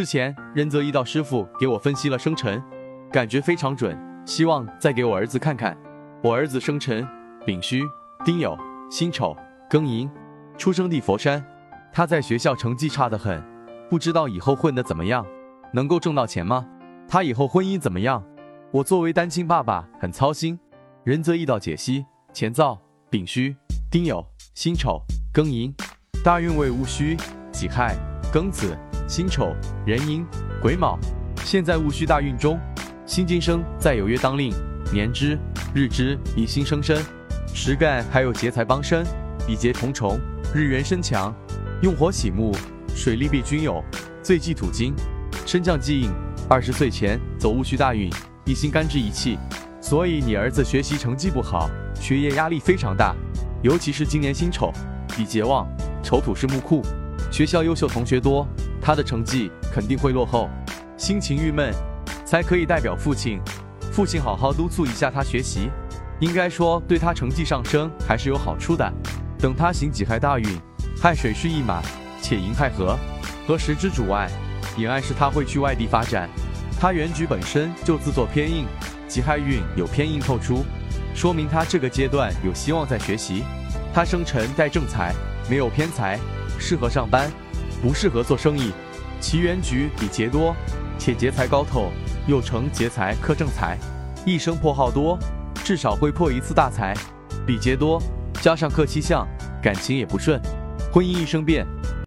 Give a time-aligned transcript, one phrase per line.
[0.00, 2.62] 之前任泽一道师傅给我分析了生辰，
[3.12, 5.76] 感觉非常准，希望再给我儿子看看。
[6.22, 7.06] 我儿子生辰
[7.44, 7.82] 丙戌、
[8.24, 8.58] 丁酉、
[8.90, 9.36] 辛丑、
[9.68, 10.10] 庚寅，
[10.56, 11.44] 出生地佛山。
[11.92, 13.44] 他在学校成绩差得很，
[13.90, 15.26] 不知道以后混得怎么样，
[15.74, 16.66] 能够挣到钱吗？
[17.06, 18.24] 他以后婚姻怎么样？
[18.70, 20.58] 我作为单亲爸爸很操心。
[21.04, 22.78] 任泽一道解析：乾燥、
[23.10, 23.54] 丙戌、
[23.90, 24.24] 丁酉、
[24.54, 25.02] 辛丑、
[25.34, 25.70] 庚寅，
[26.24, 27.18] 大运为戊戌、
[27.52, 27.94] 己亥、
[28.32, 28.74] 庚子。
[29.10, 30.24] 辛丑、壬寅、
[30.62, 30.96] 癸卯，
[31.44, 32.56] 现在戊戌大运中，
[33.04, 34.54] 辛金生在有月当令，
[34.92, 35.36] 年支、
[35.74, 36.96] 日支以辛生身，
[37.52, 39.04] 时干还有劫财帮身，
[39.44, 40.16] 比劫重重，
[40.54, 41.34] 日元身强，
[41.82, 42.56] 用火喜木，
[42.94, 43.82] 水利必均有，
[44.22, 44.94] 最忌土金，
[45.44, 46.08] 身降忌印。
[46.48, 48.08] 二十岁前走戊戌大运，
[48.44, 49.36] 一心干支一气，
[49.80, 53.12] 所以你儿子学习成绩不好，学业压力非常大，
[53.60, 54.72] 尤其是今年辛丑，
[55.16, 55.66] 比劫旺，
[56.00, 56.80] 丑土是木库，
[57.30, 58.46] 学校优秀同学多。
[58.82, 60.48] 他的成绩肯定会落后，
[60.96, 61.72] 心情郁闷，
[62.24, 63.38] 才可以代表父亲，
[63.92, 65.68] 父亲好好督促一下他学习，
[66.18, 68.90] 应该说对他成绩上升还是有好处的。
[69.38, 70.46] 等他行己亥大运，
[71.00, 71.82] 亥水是一马，
[72.22, 72.98] 且寅亥合，
[73.46, 74.28] 和时之主外，
[74.76, 76.28] 也暗示他会去外地发展。
[76.80, 78.64] 他原局本身就自作偏硬，
[79.06, 80.64] 己亥运有偏硬透出，
[81.14, 83.44] 说明他这个阶段有希望在学习。
[83.92, 85.14] 他生辰带正财，
[85.50, 86.18] 没有偏财，
[86.60, 87.28] 适合上班。
[87.82, 88.72] 不适合做生意，
[89.20, 90.54] 其原局比劫多，
[90.98, 91.90] 且劫财高透，
[92.26, 93.78] 又成劫财克正财，
[94.26, 95.18] 一生破耗多，
[95.64, 96.94] 至少会破一次大财。
[97.46, 97.98] 比劫多，
[98.42, 99.26] 加上克七相，
[99.62, 100.38] 感情也不顺，
[100.92, 101.66] 婚姻一生变。